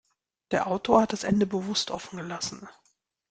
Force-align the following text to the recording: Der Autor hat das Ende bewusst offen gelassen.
Der 0.49 0.65
Autor 0.65 1.03
hat 1.03 1.13
das 1.13 1.23
Ende 1.23 1.45
bewusst 1.45 1.91
offen 1.91 2.17
gelassen. 2.17 2.67